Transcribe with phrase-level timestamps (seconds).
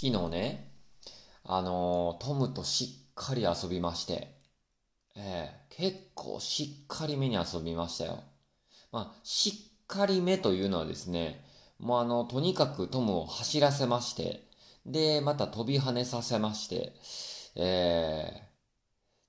[0.00, 0.72] 昨日ね、
[1.44, 4.34] あのートムとしっかり遊びまして、
[5.16, 8.22] ええ結構しっかりめに遊びましたよ。
[8.92, 9.50] まあ、し
[9.82, 11.44] っかりめというのはですね、
[11.80, 14.44] もうあの、とにかくトムを走らせまして、
[14.86, 16.94] で、また飛び跳ねさせまして、
[17.56, 18.48] ええ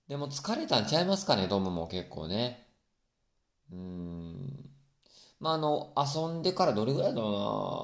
[0.09, 2.67] でも疲れたんちゃいますかね、トムも結構ね。
[3.71, 4.69] うーん。
[5.39, 7.39] まあ、あの、遊んでからどれぐらいだろうな、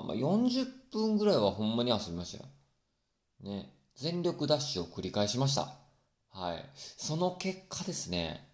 [0.07, 2.49] まあ、40分ぐらいはほんまに遊びましたよ。
[3.45, 3.71] ね。
[3.95, 5.73] 全力ダッシュを繰り返しました。
[6.31, 6.69] はい。
[6.75, 8.45] その結果ですね、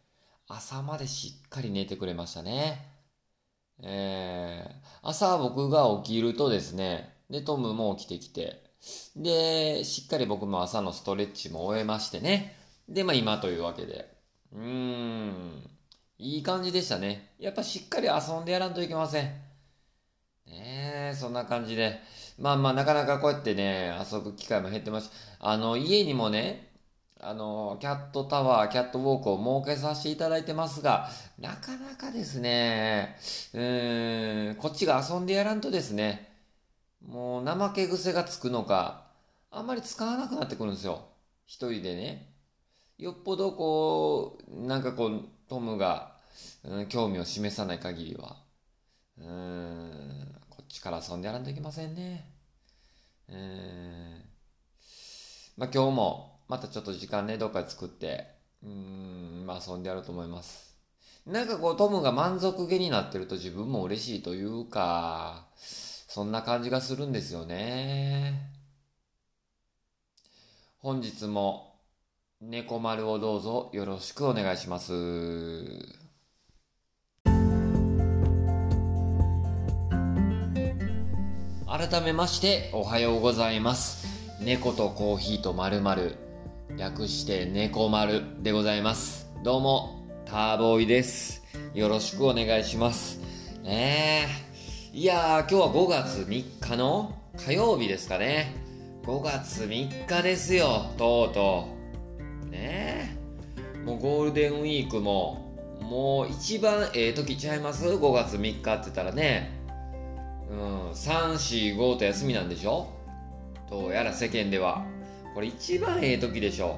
[0.48, 2.88] 朝までしっかり寝てくれましたね。
[3.84, 8.62] えー、朝僕が起きるとですね、で、トムも起きてきて、
[9.16, 12.58] で、しっかり僕も朝のストレッチも終えましてね。
[12.88, 14.14] で、まあ今というわけで。
[14.52, 15.70] うーん。
[16.20, 17.34] いい感じでしたね。
[17.40, 19.24] やっぱしっかり遊んでやらんといけません。
[20.46, 22.00] ねえ、そんな感じで。
[22.42, 25.12] まあまあ、なかなかこうやってね、遊ぶ機会も減ってます。
[25.40, 26.72] あの、家にもね、
[27.20, 31.08] あの、キャットタワー、キャットウォークを設けさせていただいてますが、
[31.38, 33.16] なかなかですね、
[33.54, 36.32] うーん、こっちが遊んでやらんとですね、
[37.06, 39.06] もう怠け癖がつくのか、
[39.52, 41.04] あんまり使わなくなってくるんですよ。
[41.46, 42.34] 一人でね。
[42.98, 46.18] よっぽどこう、なんかこう、トムが、
[46.64, 48.38] うん、興味を示さない限りは、
[49.20, 52.31] うーん、こっちから遊んでやらんといけませんね。
[53.32, 54.22] うーん。
[55.58, 58.28] まあ今日も、またちょっと時間ね、どっかで作って、
[58.64, 60.76] うん、まあ遊んでやろうと思います。
[61.26, 68.52] なんかこう、トムが満足げになってると自分も嬉しいというか、そんな感じがするんですよね。
[70.80, 71.80] 本日も、
[72.42, 76.01] 猫丸をどうぞよろしくお願いします。
[81.82, 84.06] 改めましておはようございます。
[84.40, 86.16] 猫とコーヒーとまるまる
[86.78, 89.32] 略して猫丸でございます。
[89.44, 91.42] どうも、ターボーイです。
[91.74, 93.20] よろしくお願いします。
[93.64, 94.28] ね
[94.94, 94.96] え。
[94.96, 98.54] いやー、今日は5月3日の火曜日ですかね。
[99.08, 101.66] 5月3日ですよ、とうと
[102.46, 102.50] う。
[102.52, 103.18] ね
[103.76, 103.80] え。
[103.84, 109.61] もうゴールデンウィークも、もう一番ええ時ちゃいます ?5 月3日って言ったらね。
[110.52, 112.90] うん、3、4、5と休みなんでしょ？
[113.70, 114.86] どうやら世間では。
[115.34, 116.78] これ一番ええ時でしょ。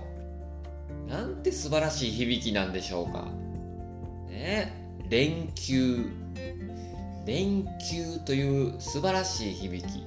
[1.07, 3.25] なんて素晴らしい響きなんでしょうか。
[4.29, 4.71] ね
[5.09, 6.05] 連休。
[7.25, 9.99] 連休という素晴らしい響き。
[9.99, 10.05] い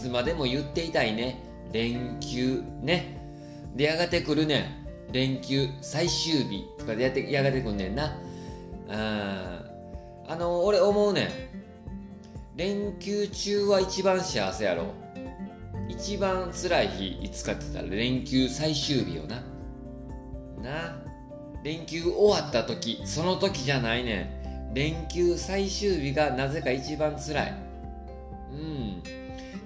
[0.00, 1.42] つまでも言っていたいね。
[1.72, 2.62] 連休。
[2.82, 3.18] ね。
[3.74, 4.58] で、やがて来るね
[5.08, 5.12] ん。
[5.12, 8.16] 連休最終日とかでやって、やがてくんねんな。
[8.88, 8.94] うん。
[10.30, 11.28] あの、俺思うねん。
[12.58, 14.86] 連休中は一番幸せやろ。
[15.88, 19.36] 一番辛い日いつかって言ったら連休最終日よな。
[20.60, 20.96] な。
[21.62, 24.74] 連休終わった時、その時じゃないねん。
[24.74, 27.54] 連休最終日がなぜか一番辛い。
[28.50, 29.02] うん。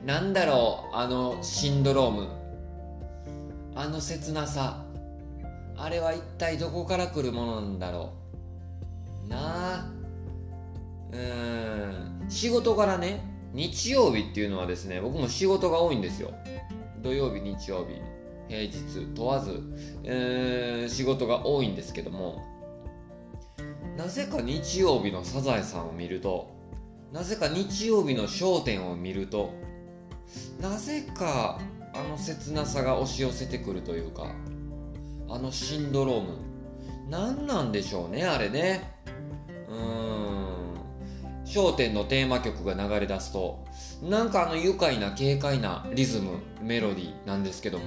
[0.04, 2.28] なんだろう、あのシンドローム。
[3.74, 4.84] あの切なさ。
[5.78, 8.12] あれは一体どこから来るものなんだろ
[9.24, 9.28] う。
[9.30, 10.01] なあ。
[11.12, 12.24] うん。
[12.28, 16.32] 仕事からね、日曜日っていうのはですね、僕も仕事が多いんですよ。
[17.02, 18.00] 土曜日、日曜日、
[18.48, 19.60] 平日問わず、
[20.04, 22.42] えー仕事が多いんですけども、
[23.96, 26.50] なぜか日曜日のサザエさんを見ると、
[27.12, 29.52] なぜか日曜日の商店を見ると、
[30.60, 31.60] なぜか
[31.94, 34.34] あの切なさが押し寄せてくるというか、
[35.28, 36.28] あのシンドローム。
[37.10, 39.01] 何なんでしょうね、あれね。
[41.54, 41.70] うーん。
[41.70, 43.64] 商店のテーマ曲が流れ出すと、
[44.02, 47.84] なんかあの愉快な軽快なリズム、メロディーなんですけども。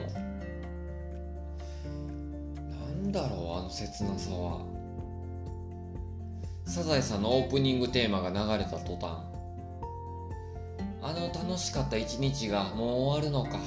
[2.69, 2.75] な
[3.09, 4.61] んだろう、あの切なさは。
[6.65, 9.19] サザエさんのオープニングテーマが流れた途端、
[11.01, 13.59] あの楽しかった一日がもう終わるのか。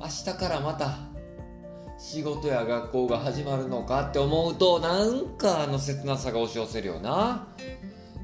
[0.00, 0.96] 明日からまた
[1.98, 7.46] 仕事や学校が始まるのかって思うと、なんかあの切なさが押し寄せるよな。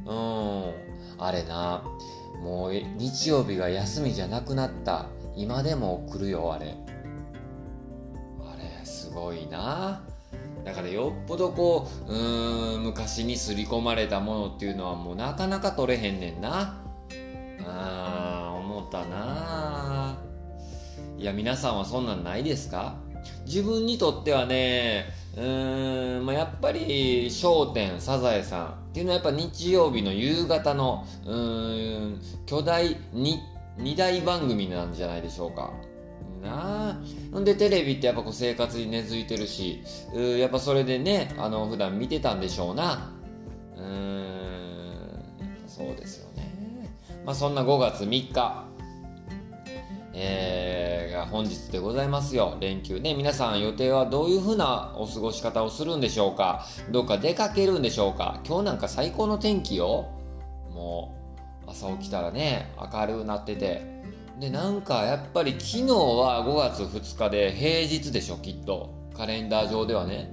[0.07, 0.73] うん。
[1.19, 1.83] あれな。
[2.43, 5.07] もう日曜日が休みじゃなくなった。
[5.37, 6.75] 今でも来るよ、あれ。
[8.41, 10.03] あれ、すごいな。
[10.65, 16.83] だからよっぽどこう、うん、昔に刷り込まれたものっていうのはもうなかなか取れへんねんな。
[17.67, 20.19] あー、思ったな。
[21.19, 22.95] いや、皆さんはそんなんないですか？
[23.45, 25.07] 自分にとってはね、
[25.37, 33.39] うん、まあ、やっぱり、商店サザエさんっていうのはやっぱ日曜日の夕方の、うん、巨大に、
[33.79, 35.73] 二大番組なんじゃないでしょうか。
[36.43, 36.99] な
[37.33, 37.39] あ。
[37.39, 39.83] んでテレビってやっぱこう生活に根付いてるし
[40.15, 43.13] うやっぱそれでねあの普段見てたんでしょうな。
[43.77, 45.01] うーん
[45.67, 46.91] そうですよね。
[47.25, 48.70] まあそんな5月3日。
[50.13, 52.57] えー、が本日でございますよ。
[52.61, 56.67] 連休ね皆さん予定はどういう風なお過ごし方をするんでしょうか？
[56.91, 58.41] どっか出かけるんでしょうか？
[58.45, 60.09] 今日なんか最高の天気よ。
[60.73, 61.15] も
[61.67, 64.01] う朝起きたらね明るくなってて。
[64.41, 68.95] でなんかやっぱり昨日は5月2日で平日でしょきっと。
[69.15, 70.33] カレンダー上ではね。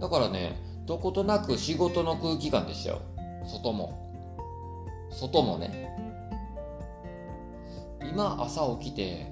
[0.00, 3.00] だからねどことなく仕事の空気感でしたよ。
[3.46, 4.06] 外も。
[5.10, 6.07] 外もね。
[8.02, 9.26] 今朝起きて、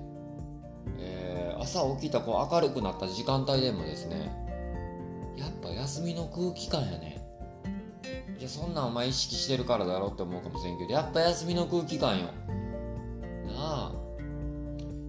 [0.99, 4.31] えー、朝起きたこう明るくなった時間帯でもですね
[5.37, 7.23] やっぱ休みの空気感やね。
[8.39, 12.27] いやそんなんお前意識してるからだろうって思うかもしれんけどやっぱ休みの空気感よ。
[12.27, 12.33] な
[13.57, 13.93] あ。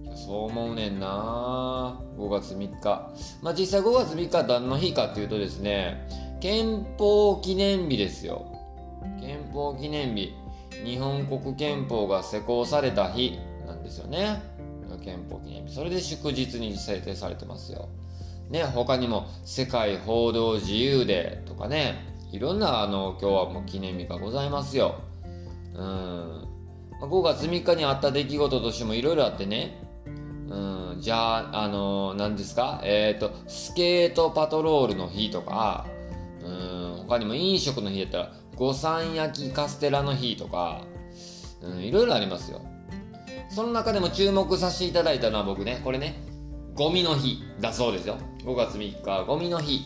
[0.04, 2.00] いやそう思うねんな。
[2.16, 3.10] 5月3日。
[3.42, 6.08] まあ実際5月3日は何の日かっていうとですね
[6.40, 8.46] 憲法記念日ですよ。
[9.20, 10.34] 憲法記念日。
[10.84, 13.38] 日本国憲法が施行された日。
[13.68, 14.42] なんですよね。
[15.04, 15.74] 憲法記念日。
[15.74, 17.88] それで祝日に制定されてますよ。
[18.50, 24.96] ね他にも世界報道自由デーとかねいろんなあの今日はもう記念日がございますよ。
[25.74, 26.44] うん。
[27.02, 29.78] 5月3日にあった出来事としてもいろいろあってね。
[30.48, 30.98] うん。
[31.00, 32.80] じゃああの何ですか？
[32.84, 35.86] えっ、ー、とスケートパトロールの日とか。
[36.42, 37.04] うん。
[37.06, 40.82] 他にも飲食の日やったら五三焼きカステラの日とか、
[41.62, 42.60] うん、いろいろありますよ。
[43.48, 46.22] その中でも注目させていただいたのは僕ね、これね、
[46.74, 48.18] ゴミの日だそうですよ。
[48.44, 49.84] 5月3日は、ゴミの日。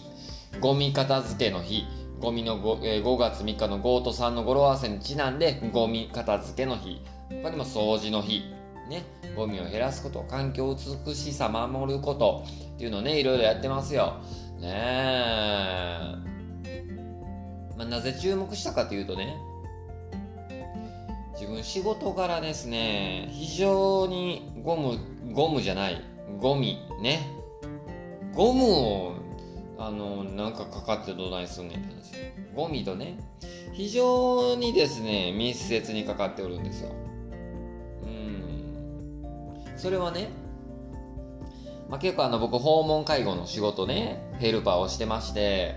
[0.60, 1.84] ゴミ片付けの日。
[2.20, 7.00] ゴミの 5,、えー、5月3日の5と3の語呂合わせにちなんで、ゴミ片付けの日。
[7.42, 8.42] 他にも掃除の日。
[8.88, 9.04] ね。
[9.34, 10.76] ゴミを減らすこと、環境
[11.06, 12.44] 美しさ守ること
[12.74, 14.20] っていうのをね、いろいろやってますよ。
[14.60, 16.32] ねえ。
[17.76, 19.36] まあ、なぜ注目したかというとね、
[21.42, 24.96] 自分仕事柄ですね、非常にゴム、
[25.32, 26.00] ゴムじゃない、
[26.38, 27.26] ゴミね。
[28.32, 29.12] ゴムを、
[29.76, 32.12] あの、なんかかかってどないすんねんって話。
[32.54, 33.18] ゴミとね、
[33.72, 36.90] 非常にですね、密接にかかっておるんですよ。
[38.04, 39.76] うん。
[39.76, 40.28] それはね、
[41.88, 45.74] まあ、結構あの僕訪問介護の仕事ね、ヘルパーをしてまして、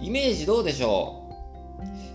[0.00, 1.21] イメージどうでしょう？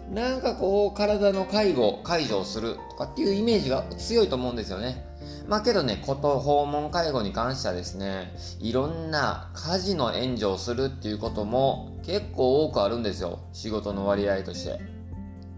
[0.09, 5.05] なんかこう体の介護介助をするとかっていうイメージが強いと思うんですよね。
[5.47, 13.39] まあけどねこと訪問介護に関してはですねいろんな家事の援助をするっていうことも結構多くあるんですよ。
[13.51, 14.79] 仕事の割合として。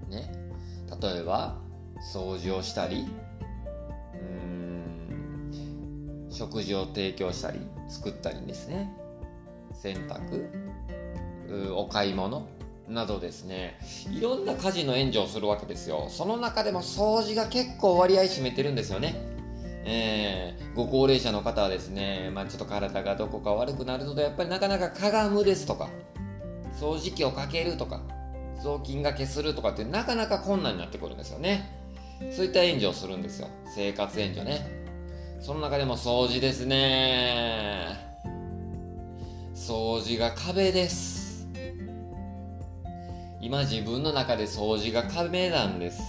[0.10, 0.32] ね。
[1.02, 1.56] 例えば
[2.14, 3.08] 掃除をしたり
[4.14, 8.92] うん食事を提供したり作ったりですね。
[9.74, 10.50] 洗濯
[11.76, 12.48] お買い物。
[12.90, 13.80] などですね、
[14.12, 16.08] いろんな家事の援助をするわけですよ。
[16.10, 19.16] その中でも掃除が結構割合占めてるんですよね。
[19.86, 25.90] えー、ご高齢者の方はですね、まあ、ちょっと体がどこか悪くなるので、やっぱりなかなかかがむですとか、
[26.80, 28.02] 掃除機をかけるとか、
[28.62, 31.78] 雑巾がけするとかってなかなか困難になってくるんですよね。
[32.32, 33.48] そういった援助をするんですよ。
[33.74, 34.68] 生活援助ね。
[35.40, 37.96] その中でも掃除ですね。
[39.56, 41.19] 掃除が壁です。
[43.42, 46.02] 今自分の中で掃除が壁なんです。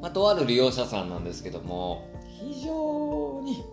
[0.00, 3.64] まあ、とある利用者さんなんですけども、非常に、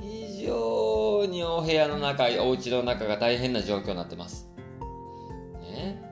[0.00, 4.50] 非常にお部屋の中、お家の中が大変な状況になってます。
[5.62, 6.02] ね。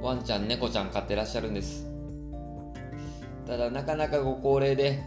[0.00, 1.90] ワンちゃん、猫ちゃん飼ってらっしゃるんです。
[3.46, 5.02] ただ、なかなかご高齢で、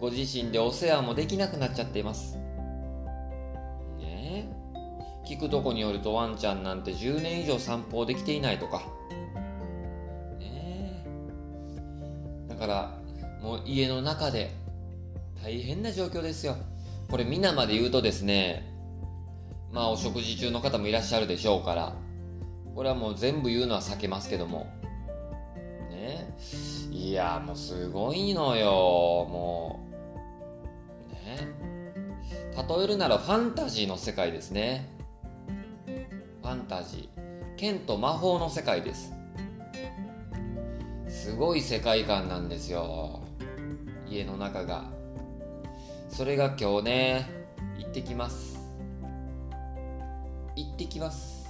[0.00, 2.38] ご自身でお世話もできなくなっちゃっています。
[5.28, 8.80] 聞くとこによるとワンちゃんなんて10年以上散歩できていないとか。
[10.40, 11.04] ね
[12.48, 12.98] だから、
[13.42, 14.50] もう家の中で
[15.42, 16.56] 大変な状況ですよ。
[17.10, 18.72] これ皆まで言うとですね、
[19.70, 21.94] まあお食事中の方もいらっしゃるでしょうから、
[22.74, 24.66] これはもう全部言うのは避けますけども。
[25.90, 26.34] ね
[26.90, 29.80] いや、もうすごいのよ、も
[31.10, 31.12] う。
[31.12, 31.52] ね
[32.56, 34.97] 例えるならファンタジーの世界ですね。
[36.48, 37.56] ファンタジー。
[37.58, 39.12] 剣と魔法の世界です。
[41.06, 43.20] すごい世界観なんですよ。
[44.08, 44.86] 家の中が。
[46.08, 47.26] それが今日ね
[47.76, 48.58] 行ってきます。
[50.56, 51.46] 行ってきます。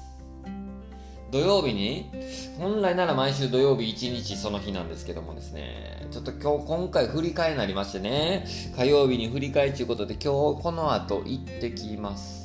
[1.30, 2.10] 土曜日に？
[2.58, 6.08] 本来なら毎週土曜日1日その日なんですけどもですね。
[6.10, 8.48] ちょっと今日今回振り替えになりましてね。
[8.76, 12.37] 火曜日に振り替えということで今日この後行ってきます。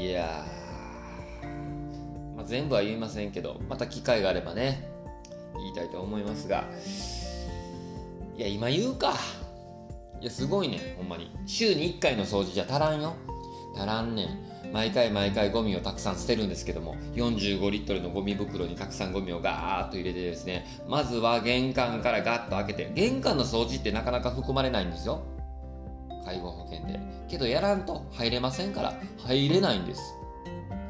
[0.00, 0.46] いや
[2.34, 4.88] まあ、全部は言いませんけどまた機会があればね
[5.56, 6.64] 言いたいと思いますが。
[8.34, 9.14] いや今言うか。
[10.22, 11.30] いやすごいねほんまに。
[11.44, 13.14] 週に1回の掃除じゃ足らんよ。
[13.76, 14.72] 足らんねん。
[14.72, 25.24] 毎回毎回ゴミをたくさん捨てるんですけども45リットルのゴミ袋にたくさんゴミをガーッと入れてですねまずは玄関からガッと開けて玄関の掃除ってなかなか含まれないんですよ。
[26.24, 27.00] 介護保険で。
[27.28, 30.00] けどやらんと入れませんから入れないんです。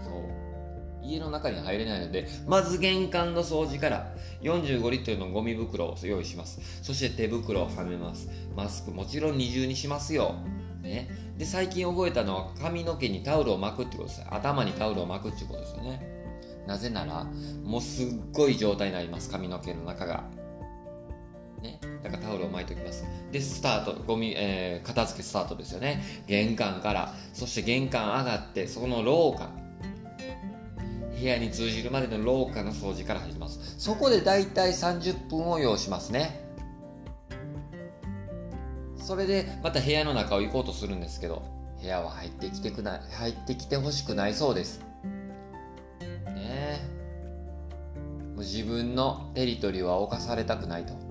[0.04, 1.04] そう。
[1.06, 6.60] 家の中に入れないのでまず玄関の掃除から45リットルのゴミ袋を用意します。
[6.82, 8.28] そして手袋をはめます。
[8.56, 10.34] マスクもちろん二重にしますよ。
[10.82, 11.08] ね。
[11.38, 14.22] で最近覚えたのは髪の毛にタオルを巻くってことです。
[14.30, 16.20] 頭にタオルを巻くってことですよね。
[16.66, 17.24] なぜなら
[17.64, 20.39] もうすっごい状態になります髪の毛の中が。
[21.62, 23.04] ね、だからタオルを巻いておきます。
[23.30, 24.02] でスタート。
[24.02, 26.02] ゴミ、えー、片付けスタートですよね。
[26.26, 27.14] 玄関から。
[27.32, 29.50] そして玄関上がってその廊下。
[31.20, 33.74] 部屋に通じるまでの廊下の掃除から始めます。
[33.78, 36.48] そこでだいたい30分を要しますね。
[38.96, 41.42] それでまた部屋の中を行こうとするんですけど
[41.80, 44.80] 部屋は入ってきてくない入ってきてほしくないそうです。
[46.26, 46.80] ね。
[48.34, 51.09] もう自分のテリトリーは侵されたくないと。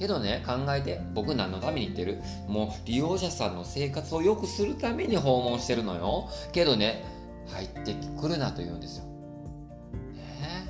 [0.00, 2.22] けどね考えて僕何のために言ってる？
[2.48, 6.30] もう利用者さんの生活を良くするために訪問してるのよ。
[6.52, 7.04] けどね
[7.48, 9.04] 入ってくるなと言うんですよ。
[9.04, 10.66] ね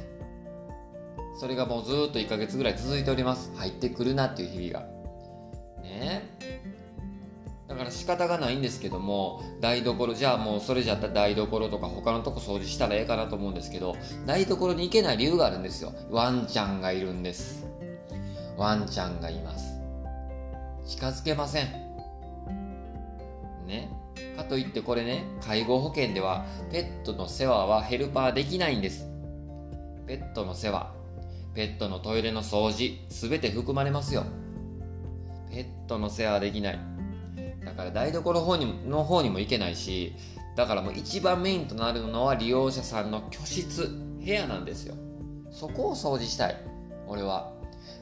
[1.38, 3.52] それがもうずっと1ヶ月ぐらい続いております。
[3.54, 4.86] 入ってくるなっていう日々が。
[5.80, 6.28] ね。
[7.68, 13.96] だから仕方がないんですけども台所じゃあもうそれじゃった台所とか他のとこ掃除したらええかなと思うんですけど
[14.26, 15.94] 台所に行けない理由があるんですよ。
[16.10, 17.69] ワンちゃんがいるんです。
[18.60, 19.80] ワンちゃんがいます。
[20.86, 21.72] 近づけません。
[23.66, 23.90] ね。
[24.36, 29.06] かといってこれね介護保険ではペットの世話はヘルパーできないんです。
[30.06, 30.92] ペットの世話。
[31.54, 34.26] ペットのトイレの掃除全て含まれますよ。
[35.50, 36.78] ペットの世話できない。
[37.64, 40.14] だから台所の方にの方にも行けないし
[40.54, 44.96] だからもう一番メインとなるのは利用者さんの居室部屋なんですよ。
[45.50, 46.56] そこを掃除したい。
[47.06, 47.58] 俺は。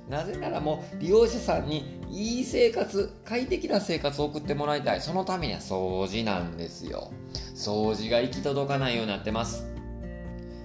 [0.09, 5.00] なぜならもう利用者さんにいい生活快適な生活を送ってもらいたい。
[5.00, 7.12] そのためには掃除なんですよ。
[7.54, 9.66] 掃除が行き届かないようになってます。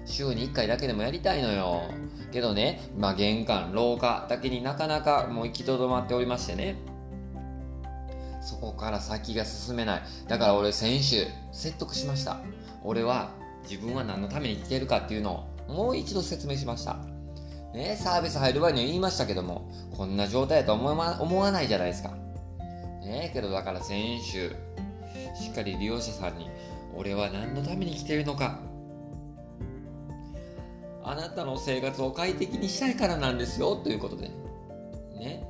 [0.06, 1.82] 週に1回だけでもやりたいのよ。
[2.32, 6.76] けどね、まあ、玄関廊下だけになかなかもう行きとどまっておりましてね。
[8.40, 10.02] そこから先が進めない。
[10.28, 12.40] だから俺先週説得しました。
[12.82, 13.30] 俺は
[13.68, 17.13] 自分は何のために来てるかっていうのをもう一度説明しました。
[17.74, 22.10] ねサービス入る前には言いましたけどもこんな状態だと思わ思わないじゃないですか。
[23.02, 24.50] ねけどだから先週
[25.38, 26.48] しっかり利用者さんに
[26.96, 28.60] 俺は何のために来てるのか。
[31.06, 34.30] あなたの生活を快適にしたいからなんですよということで。
[35.18, 35.46] ね。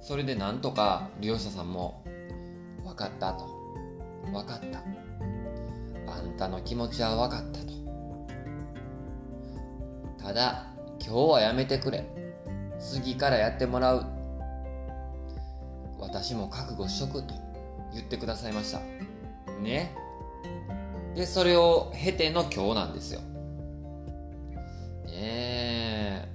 [0.00, 2.04] それでなんとか利用者さんも
[2.84, 3.46] 分かったと。
[4.26, 4.82] 分かった。
[6.12, 7.72] あんたの気持ちは分かったと。
[10.22, 12.04] ただ今日はやめてくれ。
[12.78, 14.06] 次からやってもらう。
[15.98, 17.34] 私も覚悟しとくと
[17.94, 18.80] 言ってくださいました。
[19.60, 19.94] ね。
[21.14, 23.20] でそれを経ての今日なんですよ。
[25.06, 26.28] ねえ。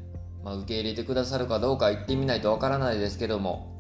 [0.44, 3.76] まあ受け入れてくださるかどうか言ってみないとわからないですけども。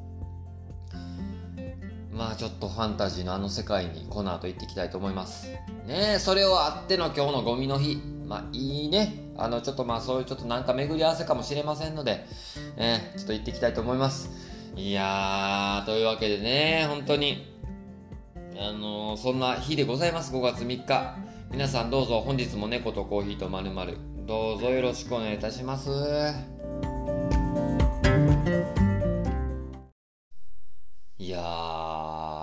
[2.11, 5.47] まあちょっとファンタジーのあの世界にこの後行っていきたいと思います。
[5.85, 6.19] ねえ。
[6.19, 7.95] それをあっての今日のゴミの日。
[8.25, 9.26] まあいいね。
[9.37, 12.25] あのちょっとまあそういうちょっとなんか巡り合わせかもしれませんので、
[12.77, 14.29] えー、ちょっと行っていきたいと思います。
[14.75, 17.55] いやーというわけでね本当に
[18.59, 20.33] あのー、そんな日でございます。
[20.33, 21.15] 5月3日。
[21.49, 26.56] 皆さんどうぞ本日も猫とコーヒーとまるまるどうぞよろしくお願いいたします。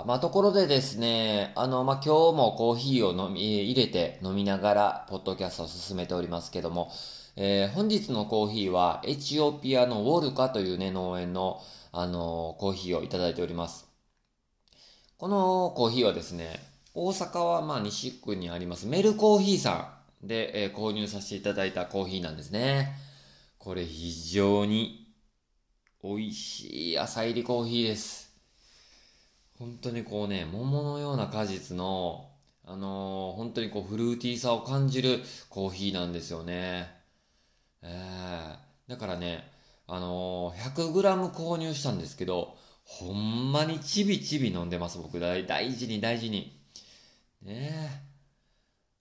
[0.06, 6.92] まあ、ところでですね、あの、まあ、今日もコーヒーを飲み、入れて飲みながら、ポッドキャストを進めておりますけども、
[7.36, 13.88] えー、本日のコーヒーは、エチオピアのウォルカというね、農園の、あのー、コーヒーをいただいております。
[15.16, 16.60] このコーヒーはですね、
[16.92, 22.94] 大阪はま西区にありますメルコーヒーさんで、えー、購入させていただいたコーヒーなんですね。
[23.58, 25.08] これ非常に
[26.02, 28.23] 美味しい朝入りコーヒーです。
[29.58, 32.30] 本当にこうね、桃のような果実の、
[32.64, 36.90] あのー、本当にこうフルーティーさを感じるコーヒーなんですよね。
[37.82, 39.48] えー、だからね、
[39.86, 45.20] あのー、100g 購入したんですけど、ほんまにちびちび飲んでます、僕。
[45.20, 46.60] 大事に大事に。
[47.42, 48.04] ね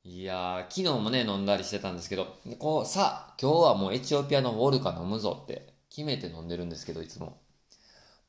[0.06, 7.42] えいやー、昨日もね、飲んだりしてたんですけど、こう、さあ、今日はもうエチオピアのウォルカ飲むぞって決めて飲んでるんですけど、いつも。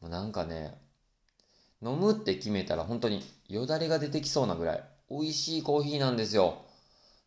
[0.00, 0.78] もうなんかね、
[1.84, 6.62] 飲むって決めたら本当によだれが出てきそうなぐらい美味しいコーヒーなんですよ。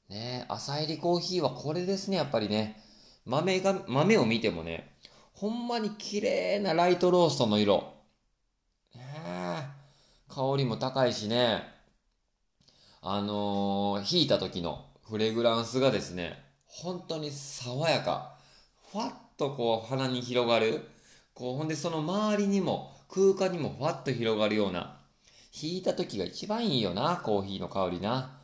[0.10, 2.82] ね朝入りコーヒーはこれですね、やっぱりね。
[3.26, 4.96] 豆が、豆を見てもね、
[5.34, 7.94] ほんまに綺麗なライトローストの色。
[8.96, 9.04] ね
[10.28, 11.62] 香りも高いしね。
[13.02, 18.36] あのー、引いた時のフレグランスがですね、本当に爽やか。
[18.92, 20.90] ふわっとこう鼻に広がる。
[21.34, 24.98] こう、ほんでその周りにも、空間にもふわっと広がるような。
[25.60, 28.40] 引いた時が一番いいよな、コーヒーの香りな。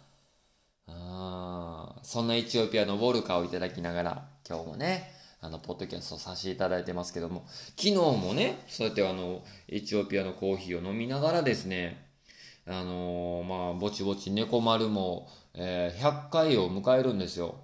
[0.88, 7.46] あそんなエチオピアのウォルカをいただきながら、今日もね、あの、ポッドキャストさせていただいてますけども、
[7.77, 12.10] 昨日もね、そうやってあの、エチオピアのコーヒーを飲みながらですね、
[12.65, 17.63] あのー、まあ、ぼちぼち猫丸も、えー、100回を迎えるんですよ。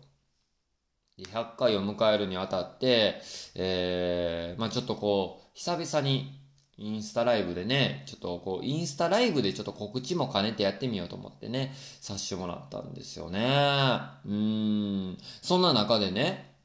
[1.18, 3.22] 100回を迎えるにあたって、
[3.56, 6.38] えー、まあちょっとこう、久々に
[6.81, 14.00] インスタライブでね、ちょっとこう、インスタライブでちょっと告知も兼ねてやってみようと思ってね、させてもらったんですよね。
[14.25, 15.17] うん。
[15.41, 16.55] そんな中でね、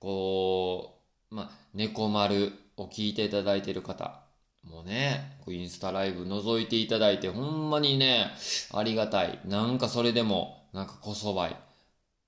[0.00, 0.98] こ
[1.30, 4.20] う、ま、猫丸を聞いていただいている方、
[4.64, 8.32] もうね、インスタライブ覗いていただいて、ほんまにね、
[8.72, 9.38] ありがたい。
[9.44, 11.56] なんかそれでも、なんかこそばい。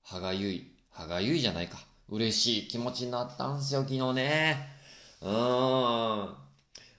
[0.01, 0.71] 歯がゆい。
[0.91, 1.77] 歯がゆいじゃないか。
[2.09, 4.76] 嬉しい気持ちになったんすよ、昨日ね。
[5.21, 6.47] うーん。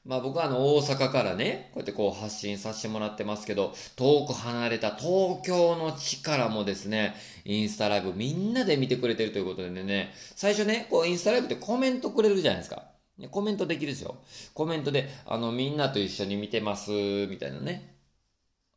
[0.04, 12.84] まあ僕はあの大阪からね、こうやってこう発信させてもらってますけど、遠く離れた東京の地からもですね、インスタライブみんなで見てくれてるということでね、最初ね、こうインスタライブってコメントくれるじゃないですか。
[13.30, 14.16] コメントできるですよ。
[14.54, 16.90] コメントで、あの、みんなと一緒に見てます、
[17.26, 17.96] みたいなね。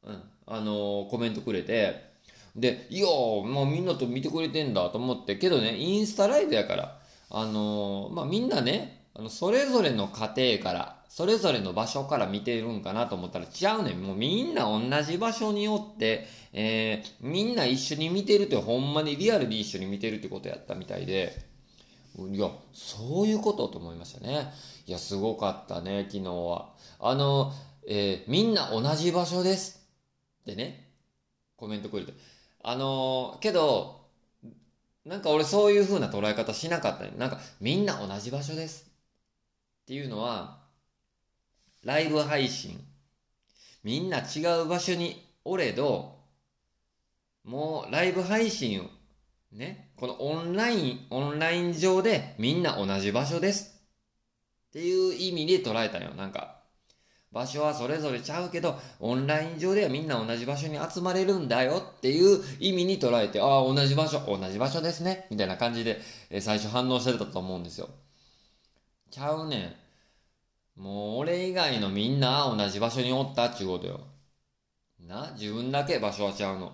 [0.03, 0.23] うん。
[0.47, 2.11] あのー、コメントくれて、
[2.55, 6.99] で、いやもうみんなと見てくれてんだと思って、けどね、インスタライブやから、
[7.29, 14.01] あのー、まあ、みんなね、あの、それぞれの家庭から、それぞれの場所から見てるんかなと思ったら違うねん。
[14.01, 21.33] もうみんな同じ場所におって、えー、みんな一緒に見てるってほんまにリアルに一緒に見てるってことやったみたいで、
[22.17, 24.53] いや、そういうことと思いましたね。
[24.85, 26.69] いや、すごかったね、昨日は。
[26.99, 27.53] あの、
[27.87, 29.85] えー、みんな同じ場所です。
[30.41, 30.91] ってね、
[31.55, 32.13] コメントくれて。
[32.63, 34.01] あのー、けど、
[35.05, 37.13] なんか俺そういう風な捉え方しなかったね。
[37.17, 38.90] なんか、みんな同じ場所です。
[39.91, 40.59] っていうのは、
[41.83, 42.79] ライブ配信。
[43.83, 46.15] みんな違う場所におれど、
[47.43, 48.89] もうライブ配信
[49.51, 53.81] ね、このオンライン、オンライン上でみんな同じ場所です。
[54.69, 56.11] っていう意味で捉えたよ。
[56.11, 56.61] なんか、
[57.33, 65.27] 場所はそれぞれちゃうけど、オンライン上ではみんな同じ場所に集まれるんだよっていう意味に捉えて、ああ、同じ場所、同じ場所ですね。
[65.29, 65.99] みたいな感じで、
[66.29, 67.89] え最初反応してたと思うんですよ。
[69.11, 69.80] ちゃうねん。
[70.75, 74.01] もう俺以外のみんな同じ場所におったっちゅうことよ。
[74.99, 76.71] な、自分だけ場所はちゃうの。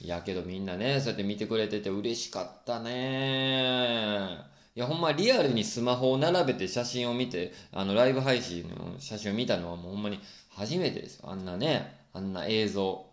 [0.00, 4.38] いやけどみんなね、そうやって見てくれてて嬉しかったね。
[4.76, 10.18] いやほんまリアルにスマホを並べて写真を見て、あのライブ配信の写真を見たのはもうほんまに
[10.50, 11.30] 初めてですよ。
[11.30, 13.06] あんなね、あんな映像。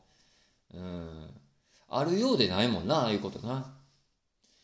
[0.74, 1.30] うん。
[1.90, 3.74] あるようでないもんな、ああいうことな。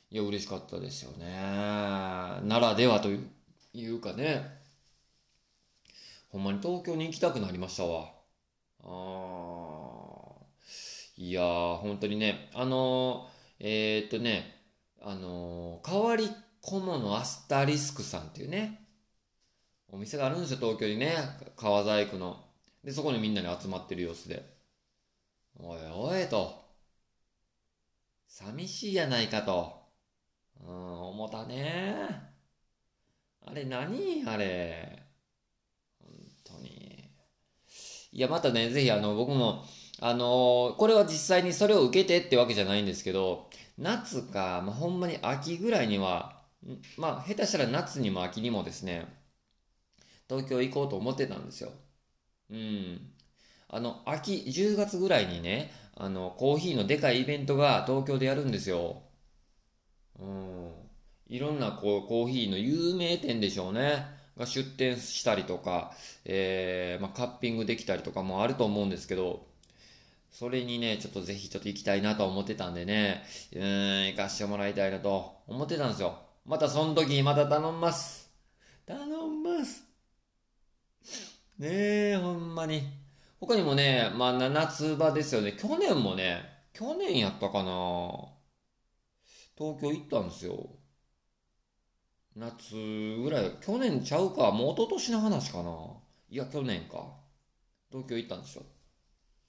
[0.10, 1.26] いや、嬉しかったですよね。
[1.36, 4.57] ならではというかね。
[6.38, 8.12] ほんまに東京に行きたくなりましたわ。
[8.84, 10.46] ああ。
[11.18, 14.56] いやー、本当にね、あのー、えー、っとね、
[15.02, 16.30] あのー、変わり
[16.62, 18.88] 小物アスタリスクさんっていうね、
[19.90, 21.16] お店があるんですよ、東京にね、
[21.56, 22.46] 川細工の。
[22.84, 24.46] で、そこにみんなに集まってる様子で。
[25.60, 26.54] おいおいと。
[28.28, 29.74] 寂しいやないかと。
[30.62, 31.96] うん、思たね。
[33.44, 34.24] あれ何？
[34.28, 35.04] あれ。
[36.00, 36.12] 本
[36.44, 37.10] 当に。
[38.18, 39.64] いや、またね、ぜひあの、僕も、
[40.02, 46.42] あの、これは実際にそれを受けてってわけじゃないんですけど、夏か、まあ、ほんまに秋ぐらいには、
[46.98, 49.06] まあ、下手したら夏にも秋にもですね、
[50.30, 51.72] 東京行こうと思ってたんですよ。
[52.52, 53.14] うん。
[53.70, 59.04] あの、秋、10月ぐらいにね、あの、コーヒーのでかいイベントが東京でやるんですよ。
[60.20, 60.74] うん。
[61.28, 64.17] いろんなこうコーヒーの有名店でしょうね。
[64.38, 65.92] が出店したりとか、
[66.26, 69.48] えー、まあ、カッピングできたりとかもあると思うんですけど、
[70.32, 73.24] それにね、ちょっとぜひちょっと行きたいなと思ってたんでね、
[73.56, 76.20] うん、行かしてもらいたいなと思ってたんですよ。
[76.46, 78.30] またその時にまた頼みます。
[78.86, 79.84] 頼んます。
[81.58, 81.68] ね
[82.12, 82.84] え、ほんまに。
[83.40, 85.54] 他にもね、まあ、夏場ですよね。
[85.54, 88.38] 去年もね、去年やったかな
[89.58, 90.77] 東京行ったんですよ。
[92.38, 92.76] 夏
[93.24, 95.72] ぐらい、去年ちゃうか、もう一昨年の話かな。
[96.30, 97.04] いや、去年か。
[97.92, 98.64] 東京行ったんですよ。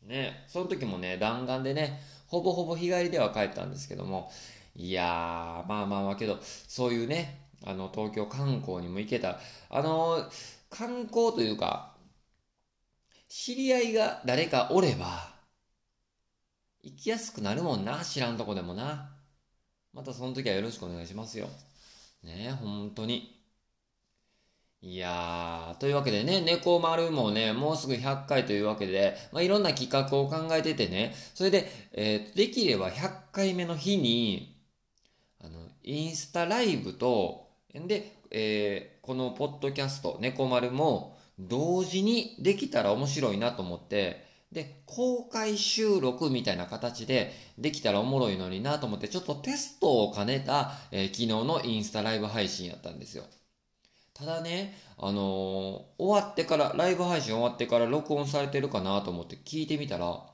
[0.02, 4.30] ね、その時もね、弾丸でね、ほぼほぼ日帰りでは帰ったんですけども、
[4.74, 9.38] いやー、まあまあまあけど、そういうね、あの、東京観光にも行けた。
[9.70, 10.24] あの、
[10.70, 11.94] 観光というか、
[13.28, 15.34] 知り合いが誰かおれば、
[16.82, 19.10] 行きやすくなるもんな、知らんとこでもな。
[19.92, 21.48] またその時はよろしくお願いしますよ。
[22.28, 23.34] ね、本当に。
[24.80, 34.56] いやー、というわけでね、猫丸もね、もうすぐ100回というわけで、まあ、いろんな企画を考えててね、それで、えー、できれば100回目の日に、
[35.40, 53.24] あの、インスタライブと、で、えー、このポッドキャスト、猫丸も、同時にできたら面白いなと思って、で、公開収録みたいな形でできたらおもろいのになと思って、ちょっとテストを兼ねた、えー、昨日のインスタライブ配信やったんですよ。
[54.14, 55.22] ただね、あのー、
[55.98, 60.24] 終わってから、ライブ配信終わってから録音されてるかなと思って聞いてみたら、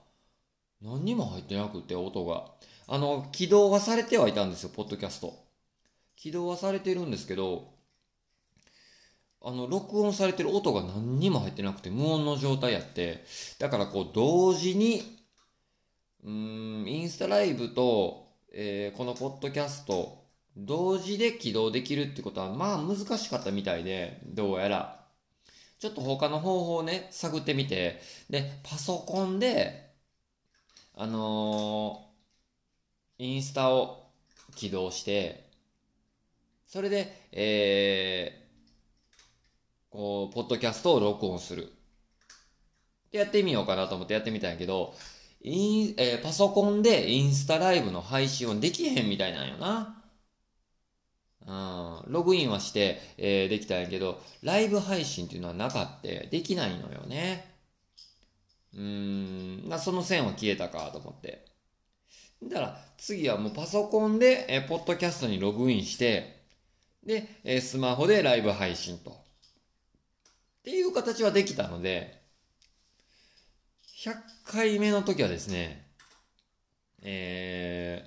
[0.81, 2.53] 何にも入ってなくて、音が。
[2.87, 5.45] あの、起動はされてはいたんですよ、ポッドキャスト。
[6.17, 7.74] 起動はされてるんですけど、
[9.45, 13.25] あの、録音されてる音が何にも入ってなくて無音の状態やって、
[13.59, 15.03] だからこう、同時に、
[16.25, 20.25] うん、インスタライブと、えー、このポッドキャスト、
[20.57, 25.05] 同時で起動できるってことは、まあ難しかったみたいで、どうやら。
[25.79, 29.91] ちょっと他の方法をね、探ってみて、で、パソコンで、
[30.95, 34.07] あのー、インスタを
[34.55, 35.51] 起動して、
[36.67, 38.44] それで、えー、
[39.95, 41.73] こう、ポッドキャストを録音する。
[43.13, 44.93] で、やってみようかなと思ってやってみたんやけど、
[45.41, 50.03] イン、えー、パソコンでインスタライブの配信をできへんみたいなんよな。
[51.47, 57.55] うん、ログインはして、えー、できたんやけど、ライブ配信っていうのはなかって、できないのよね。
[58.75, 61.45] うーん、なその線は消えたかと思って。
[62.43, 66.43] だから、次はもうパソコンで、えー、ポッドキャストにログインして、
[67.07, 69.24] で、えー、スマホでライブ配信と。
[70.65, 72.23] っていう形はできたので、
[74.03, 74.15] 100
[74.47, 75.87] 回目の時はですね、
[77.03, 78.03] え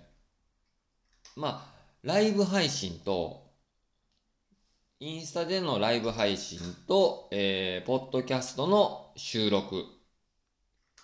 [1.38, 3.46] ー、まあ、ライブ配信と、
[5.00, 9.84] インスタでのライブ配信と、えー、ポッドキャストの収録。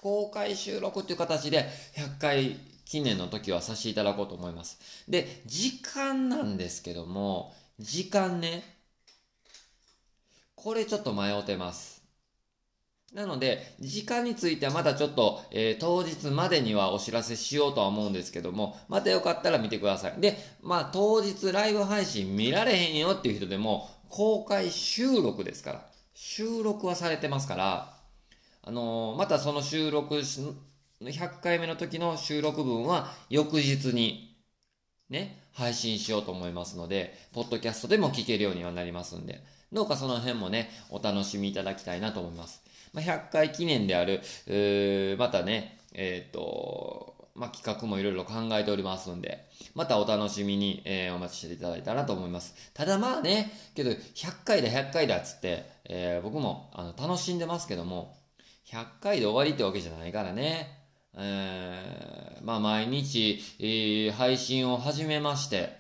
[0.02, 4.80] 公開収録っていう形で100回記念の時はさせていただこうと思います。
[5.08, 8.64] で、時間なんですけども、時間ね、
[10.64, 12.02] これちょっと迷ってます。
[13.14, 20.22] なので、時間についてはまだちょっと、えー、当日までにはお知らせしようとは思うんですけども、またよかったら見てください。
[20.22, 27.98] で、まあ当日ライブ配信見られへんよっていう人でも、公開収録ですから、収録はされてますから、
[28.62, 34.34] あのー、またその収録100回目の時の収録分は翌日に
[35.10, 39.44] ね、配信しようと思いますので、ポッドキャストでも聞けるようにはなりますんで、
[39.74, 42.62] どうかその辺もね、お楽しみいただきたいなと思います。
[42.94, 44.22] まあ、100回記念である、
[45.18, 52.54] またね、えっ、ー、と、まあ、企画もいろいろ考えておりますんで、またお楽しみに、えー、お待ちしていただいたらと思います。
[52.74, 58.16] ただまあね、けど100回だ100回だっつって、えー、僕もあの楽しんでますけども、
[58.68, 60.80] 100回で終わりってわけじゃないからね。
[61.16, 65.76] えー、まあ毎日、えー、配信を始めまして、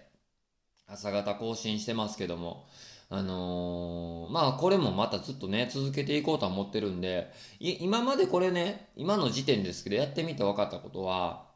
[0.88, 2.68] 朝方更新してますけども、
[3.10, 11.48] あのー、まあこれもまたずっとね、続けていこうとは思ってるんで、今までこれね、今の時点ですけど、やってみて分かったことは、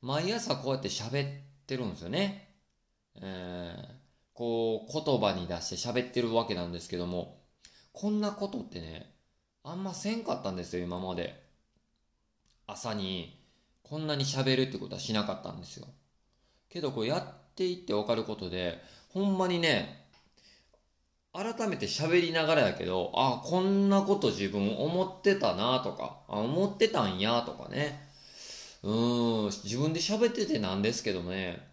[0.00, 2.54] 毎朝こうやって喋ってるんですよね。
[3.16, 3.94] えー、
[4.34, 7.40] こう言葉に出して喋ってるわけなんですけども、
[7.92, 9.14] こんなことってね、
[9.62, 11.42] あんませんかったんですよ、今まで。
[12.66, 13.40] 朝に
[13.82, 15.86] こんなに喋るってことはしなかったんですよ。
[16.68, 20.03] けどこうやっていって分かることで、ほんまにね、
[21.34, 28.08] 改めて喋りながらやけど、あ、こんなこと自分思ってたなとか、あ、思ってたんやとかね。
[28.84, 31.66] うん、自分で喋っててなんですけどね、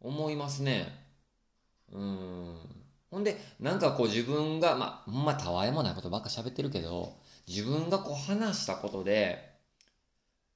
[0.00, 0.86] 思いますね。
[1.92, 2.56] うん。
[3.10, 7.16] ほんで、なんかこう自分が、まあ、ほんまたわいもないことばっか喋ってるけど、
[7.48, 9.50] 自分がこう話したことで、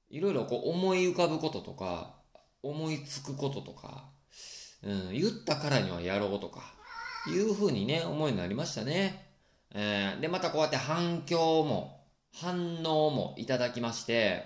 [0.09, 2.15] いろいろこう思い浮かぶこととか、
[2.63, 4.05] 思いつくこととか、
[4.81, 6.74] うん、言ったからにはやろうとか、
[7.27, 9.25] いうふうにね、思いになりましたね。
[9.73, 14.45] えー、で、またこうやって反響も、反応もいただきまして、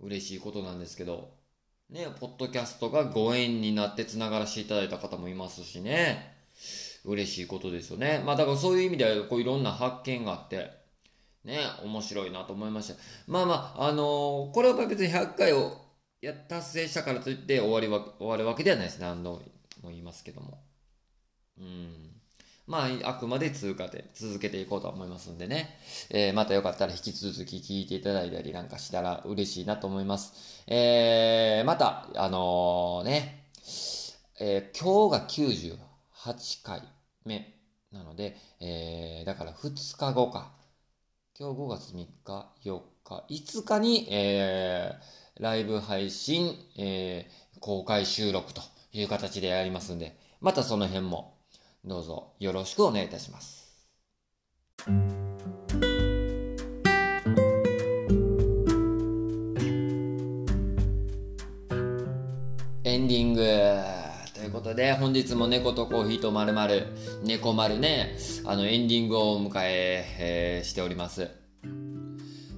[0.00, 1.30] 嬉しいことなんですけど、
[1.90, 6.34] ね、ポッドキャストがご縁になって繋がらせていただいた方もいますしね、
[7.04, 8.22] 嬉しいことですよね。
[8.24, 10.70] まあだからそういう意味では、こういろんな発見があって、
[11.44, 12.94] ね、面白いなと思いました。
[13.26, 15.80] まあまあ、あのー、これは別に100回を
[16.20, 19.00] や達成したからといって終わりは、終わるわけではないです。
[19.00, 19.42] 何度
[19.82, 20.67] も言いますけども。
[21.60, 22.08] うん。
[22.66, 25.78] まあ、あくまで通過で続けていこうと思いますんでね。
[26.10, 30.64] えー、またよかったら引き続き聞いていただいたりなんかしたら嬉しいなと思います。
[30.66, 33.44] えー、また、あのー、ね、
[34.38, 35.74] えー、今日が
[36.36, 36.82] 98回
[37.24, 37.54] 目
[37.90, 40.52] なので、えー、だから2日後か。
[41.40, 48.60] 今日5月3日、4日、5日に、えー、ライブ配信、えー、公開収録と
[48.92, 51.37] いう形でやりますんで、またその辺も
[51.88, 53.66] どうぞよろしくお願いいたします。
[62.84, 63.42] エンディング
[64.34, 66.86] ということで、本日も猫とコーヒーとまるまる、
[67.22, 71.28] 猫丸ね、あの、エンディングをお迎ええー、しております。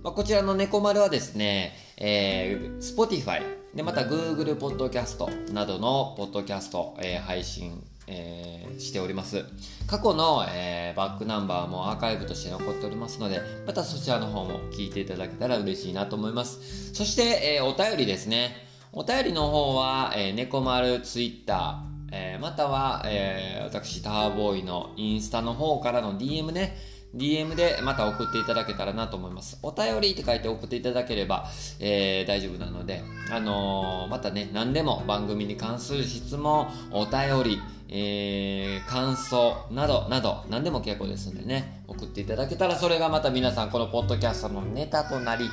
[0.03, 3.43] まあ、こちらの猫丸はですね、えー、Spotify、
[3.75, 9.45] で、また Google Podcast などのポッドキャスト、えー、配信えー、しております。
[9.87, 16.93] 過去の、えー、バックナンバーもアーカイブとして残っておりますので、またそちらの方も聞いていただけたら嬉しいなと思います。
[16.93, 18.69] そして、えー、お便りですね。
[18.93, 26.77] お便りの方は、え、猫丸ツイッター、えー、または、えー、私、ターボーイのインスタの方からの DM ね、
[27.15, 29.59] DM でまた送っていただけたらなと思います。
[29.63, 31.47] お便りって書いて送っていただければ、
[31.81, 37.61] えー、大丈夫なので、あのー、またね、何でも番組に関する質問、お便り、
[37.93, 45.51] えー、感想などなど何でも結構ですんでね送っていただけたらそれがまた皆さんこのポッドキャストのネタとなり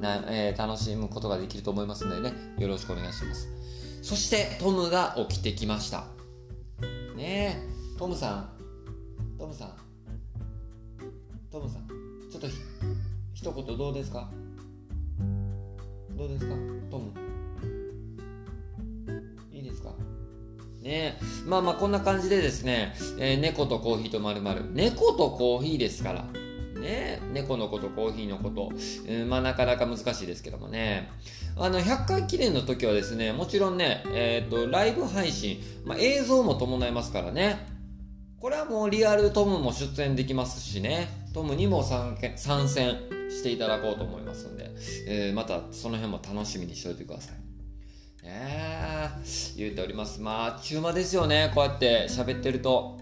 [0.00, 3.48] な、えー、楽しむことができると思いますのでねよろしくお願いします。
[4.00, 6.04] そしてトムが起きてきました。
[7.16, 8.50] ねえトムさん。
[9.38, 9.77] トムさん。
[11.50, 11.88] トムさん
[12.30, 12.46] ちょっと
[13.32, 14.28] 一言どうですか？
[16.16, 16.54] どうですか？
[16.90, 17.12] トム。
[19.50, 19.94] いいですか？
[20.82, 26.24] ねまあまあこんな感じでですね、えー、猫とコーヒーとまるまる猫とコーヒーですから。
[26.80, 28.70] ね猫のことコーヒーのこと、
[29.06, 31.10] えー、まあなかなか難しいですけどもね。
[31.56, 37.66] あの100回記念の時はですねもちろんねえっ、ー、とライブ配信、まあ、映像も伴いますからね。
[38.38, 41.17] これはもうリアルトムも出演できますしね。
[41.32, 42.16] トムにも参
[42.68, 42.98] 戦
[43.30, 44.70] していただこうと思いますんで、
[45.06, 48.24] えー、またその辺も楽しみにしておいてください。
[48.24, 49.10] ね
[49.56, 50.20] 言うております。
[50.20, 52.98] まああっちゅう間ですよねこうやって喋ってると。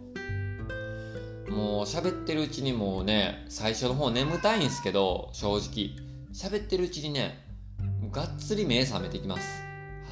[1.49, 5.91] もう喋ってるうちにもうね最初の方眠たいんですけど正直。
[6.35, 7.47] 喋ってるうちにね
[8.11, 9.63] がっつり目覚めてきます。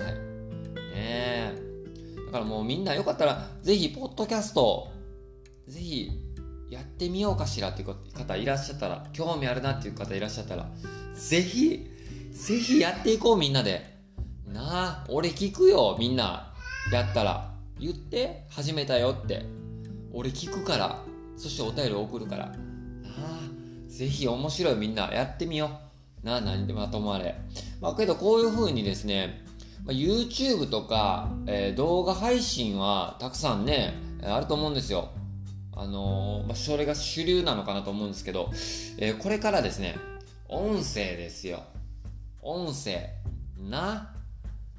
[0.03, 0.13] はい。
[0.13, 0.19] ね
[0.95, 1.55] え。
[2.27, 4.91] だからもうみんなよかったらぜひポッドキャスト
[5.69, 6.11] ぜひ
[6.75, 10.69] やってみようかしらっていう方いらっしゃったら興味あるなっていう方いらっしゃったら
[11.15, 11.91] ぜひ
[12.33, 13.95] ぜひやっていこうみんなで
[14.55, 14.63] な
[15.03, 16.53] あ、俺聞くよ、みんな。
[16.93, 17.53] やったら。
[17.81, 19.45] 言って、始めたよって。
[20.13, 21.03] 俺聞くから。
[21.37, 22.47] そしてお便り送るから。
[22.47, 23.41] なあ、
[23.89, 25.71] ぜひ面白いみんなやってみよ
[26.23, 26.27] う。
[26.27, 27.35] なあ、何でまともあれ。
[27.81, 29.45] まあけどこういう風にですね、
[29.89, 35.09] YouTube とか、えー、動画配信はたくさんね、あると思うんですよ。
[35.77, 38.51] あの、まあ、それが主流なのかなと思うんですけど、
[38.99, 39.97] えー、これからですね、
[40.49, 41.65] 音声ですよ。
[42.43, 43.11] 音声。
[43.59, 44.15] な。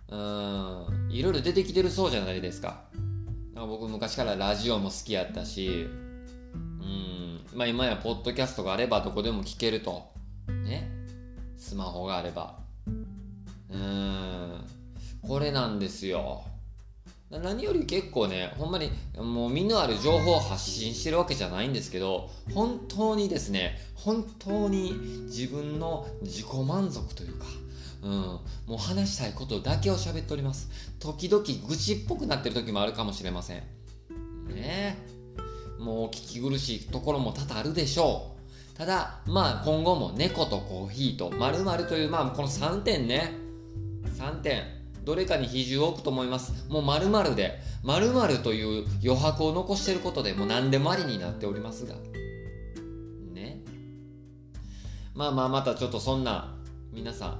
[0.07, 2.83] うん、いろいろ出てきてるそうじゃないですか。
[3.53, 5.87] なんか僕昔からラジオも好きやったし、
[6.53, 10.11] うん、まあ今やポッドキャストがあればどこでも聞けると。
[10.47, 10.91] ね。
[11.57, 12.59] スマホがあれば。
[13.71, 14.63] うん、
[15.27, 16.43] これなんですよ。
[17.31, 24.93] 何より結構ね、ほんまにもう身のある情報を発信してるわけじゃないんですけど、本当にですね、本当に
[25.25, 27.45] 自分の自己満足というか、
[28.03, 30.69] うん、もう話したいことだけを喋っております。
[30.99, 33.63] 時々愚痴っぽくなってる時もあるかもしれません。
[34.47, 34.97] ね
[35.79, 38.35] えもう聞き苦しいところも多々あるでしょ
[38.73, 38.77] う。
[38.77, 43.33] ただ、まあ今後も猫とコーヒーと〇〇という、まあこの3点ね。
[44.17, 44.74] 3点。
[45.05, 46.67] どれかに比重を置くと思います。
[46.67, 51.93] もう〇〇で、〇〇という余白を残していることでもう何でもありになっておりますが。
[53.33, 53.61] ね。
[55.13, 56.55] まあまあまたちょっとそんな
[56.91, 57.37] 皆さ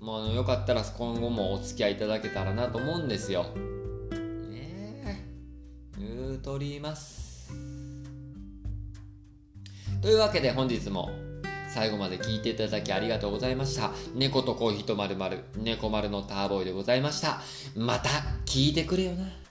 [0.00, 3.44] んもうよかったら今後もお付き合いいただけたらなと思うんですよ。
[3.44, 3.50] ね
[5.06, 5.24] え。
[5.98, 7.50] 言うとります。
[10.02, 11.08] というわけで本日も
[11.74, 13.90] 最後まで聞いていただきありがとうございました。
[14.14, 17.40] 猫とコーヒーとまるまる、猫丸のターボーイでございました。
[17.74, 18.10] また
[18.46, 19.43] 聞いてくれよな。